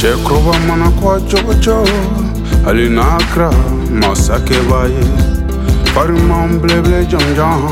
chekroba 0.00 0.58
mana 0.68 0.90
kwa 0.90 1.20
chokocho 1.20 1.84
alinakra 2.68 3.52
masakebaye 4.00 5.04
farimam 5.94 6.58
bleble 6.60 7.06
jamjam 7.06 7.62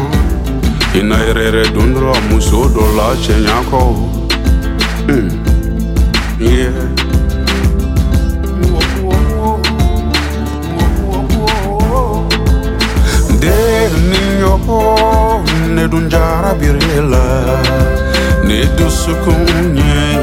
ina 0.98 1.16
yɛrɛyɛrɛ 1.26 1.62
don 1.74 1.94
dɔ 1.94 2.00
la 2.06 2.20
muso 2.28 2.68
dɔ 2.74 2.84
la 2.96 3.06
cɛɲa 3.24 3.58
kɔ 3.70 3.80
mm. 5.08 5.30
yeah. 6.40 7.08
Denin 13.40 14.30
yo 14.40 14.54
ne 15.74 15.88
dun 15.88 16.10
jara 16.10 16.52
birela 16.60 17.24
ne 18.44 18.58
dusukun 18.76 19.76
ye 19.76 20.17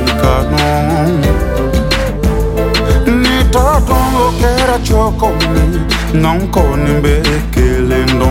choko 4.96 5.30
ni 5.54 6.20
nonko 6.22 6.62
ni 6.84 6.92
mbe 7.00 7.14
ekele 7.36 8.00
ndo 8.16 8.30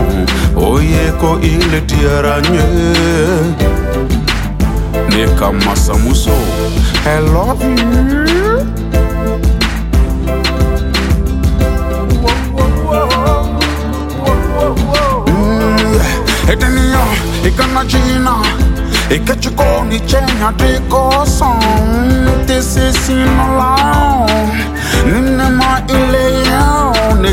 oye 0.67 1.03
ko 1.21 1.39
ile 1.41 1.81
tiaranye 1.81 2.65
neka 5.09 5.51
masamuso 5.51 6.35
i 7.05 7.19
love 7.33 7.63
you 7.65 8.65
Etenia, 16.51 17.01
ikanachina, 17.47 18.35
ikachikoni 19.15 19.99
chenya 19.99 20.51
tikosan, 20.57 21.59
tisisinola. 22.47 23.94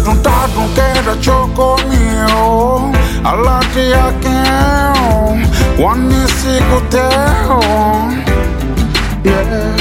Yao 0.03 0.15
Ni 0.15 0.23
junta 0.23 0.49
dunkera 0.55 1.17
choko 1.21 1.77
mio 1.89 2.93
Alati 3.25 3.91
yake 3.91 4.37
Wani 5.83 6.29
siku 6.29 6.81
teo 6.91 7.61
Yeah 9.25 9.77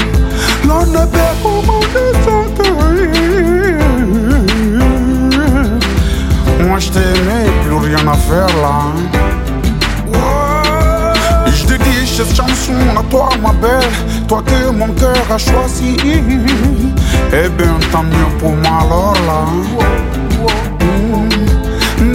Lona 0.66 1.06
beko 1.06 1.62
mone 1.66 2.02
Moi 6.68 6.78
je 6.78 6.88
t'aimais, 6.90 7.50
plus 7.64 7.76
rien 7.76 8.06
à 8.08 8.14
faire 8.14 8.46
là. 8.62 8.92
Je 11.46 11.66
dédie 11.66 12.06
cette 12.06 12.34
chanson 12.34 12.72
à 12.96 13.02
toi, 13.10 13.28
ma 13.42 13.52
belle, 13.52 13.92
toi 14.26 14.42
que 14.46 14.70
mon 14.70 14.88
cœur 14.94 15.24
a 15.30 15.38
choisi. 15.38 15.96
Eh 17.34 17.48
bien, 17.50 17.74
tant 17.90 18.04
mieux 18.04 18.30
pour 18.38 18.52
moi 18.52 18.78
alors 18.80 19.16
là. 19.26 20.11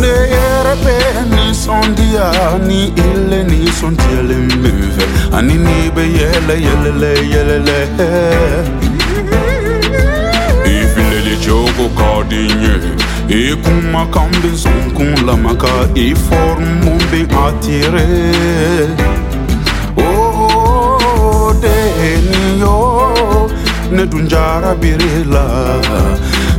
le 0.08 0.18
yerepe 0.34 0.98
ni 1.36 1.54
sondia 1.56 2.28
ni 2.68 2.82
ile 2.88 3.44
ni 3.44 3.68
sontiele 3.80 4.36
move 4.62 5.04
ani 5.38 5.54
ni 5.66 5.78
be 5.96 6.02
yele 6.18 6.56
yele 6.66 6.92
le 7.02 7.14
yele 7.34 7.58
le. 7.68 7.80
E 10.66 10.72
ifile 10.82 11.20
le 11.26 11.36
chogo 11.46 11.86
kardinye 11.98 12.74
ekuma 13.30 14.06
kambe 14.06 14.50
zonkun 14.64 15.26
lamaka 15.28 15.74
iform 15.96 16.64
mumbe 16.84 17.22
atire. 17.46 18.08
Oh, 19.98 20.04
oh, 20.04 20.98
oh 21.04 21.54
deni 21.62 22.60
yo 22.62 23.50
ne 23.92 24.06
dunjara 24.06 24.76
birela 24.76 25.46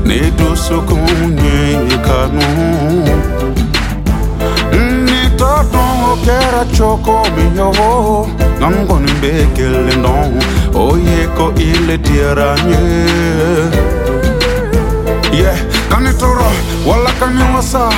ne 0.05 0.19
dosokun 0.39 1.39
ye 1.45 1.68
todon 6.59 6.65
kera 6.65 6.65
choko 6.77 7.23
miyo 7.37 8.27
ngangon 8.61 9.07
bekele 9.21 9.97
ndon 9.97 10.39
oye 10.75 11.27
ko 11.37 11.53
ile 11.57 11.99
tiranye 11.99 13.07
yeah 15.33 15.57
kanitoro 15.89 16.51
wala 16.87 17.11
kaniwasa 17.21 17.89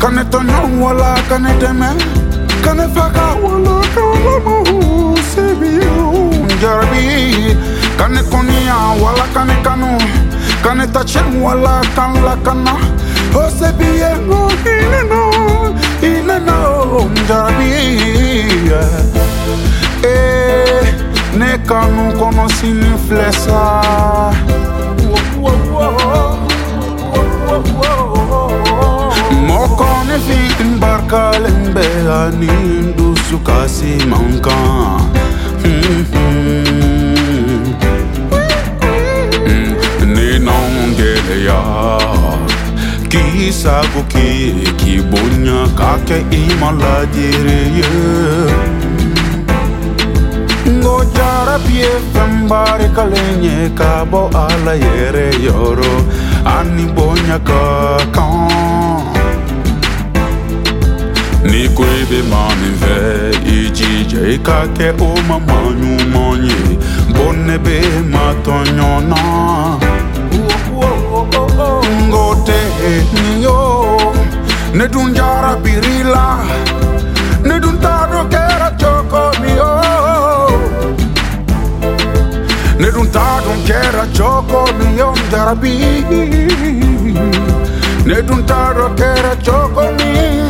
kanitonyo 0.00 0.84
wala 0.84 1.14
kaniteme 1.28 1.86
kanifaka 2.64 3.34
wala 3.42 3.80
kalamu 3.94 5.18
sebiyo 5.34 6.30
njarabi 6.56 7.56
kanikonia 7.98 8.76
wala 9.02 9.26
kanikanu 9.34 9.98
kanitachen 10.62 11.42
wala 11.42 11.80
kanlakana 11.96 12.76
osebiye 13.34 14.16
ineno 16.02 16.30
ineno 16.32 17.10
njarabi 17.14 17.72
eh 20.04 20.94
ne 21.38 21.58
kanu 21.66 22.12
kono 22.18 22.48
sini 22.48 22.92
flesa. 23.08 23.82
Moko 29.46 29.86
ne 30.08 30.18
fin 30.18 30.78
barkalen 30.80 31.74
be 31.74 31.86
anin 32.10 32.94
du 32.96 33.14
sukasi 33.28 33.98
manka. 34.06 34.56
Ne 40.06 40.38
меня, 45.40 45.66
как 45.76 46.08
я 46.10 46.18
им 46.18 46.62
ладерею 46.62 47.84
Gojara 50.82 51.58
pie 51.66 51.88
fembari 52.12 52.88
kalenye 52.94 53.70
kabo 53.74 54.30
ala 54.34 54.74
yere 54.74 55.30
yoro 55.42 56.04
Ani 56.44 56.84
bonya 56.92 57.38
kakan 57.38 58.48
Ni 61.44 61.68
kwebe 61.68 62.22
mani 62.30 62.70
ve 62.80 63.30
ijije 63.46 64.34
ikake 64.34 64.90
o 65.00 65.14
mamanyu 65.28 66.04
monye 66.12 66.78
Bonne 67.16 67.58
be 67.58 67.80
matonyona 68.12 69.16
Ngote 72.08 72.60
niyo 73.12 73.59
né 74.80 74.88
d'un 74.88 75.12
giara 75.12 75.56
pirilla, 75.56 76.38
né 77.42 77.58
d'un 77.58 77.78
tardo 77.80 78.26
che 78.28 78.36
era 78.36 78.74
gioco 78.76 79.30
mio, 79.42 79.78
né 82.78 82.90
d'un 82.90 83.10
tardo 83.10 83.50
che 83.64 83.74
era 83.74 84.08
gioco 84.10 84.64
mio, 84.78 85.12
derby, 85.28 86.04
né 88.04 88.24
d'un 88.24 88.42
tardo 88.44 88.94
che 88.94 89.04
era 89.04 89.36
gioco 89.36 89.82
mio. 89.98 90.48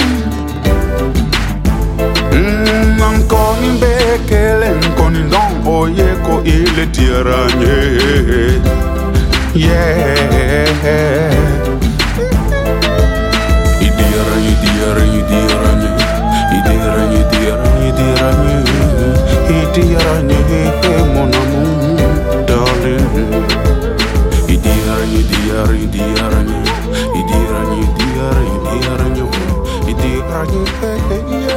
Ancora 3.03 3.59
in 3.63 3.79
bekele, 3.79 4.79
con 4.95 5.17
in 5.17 5.29
don, 5.29 5.61
oye, 5.65 6.17
ko 6.23 6.41
ile 6.45 6.89
tiranye, 6.91 8.61
yeah. 9.55 10.80
на 28.91 28.97
ранню 28.97 29.29
І 29.89 29.95
ти 29.95 30.23
раді, 30.33 30.59
хей, 30.81 31.50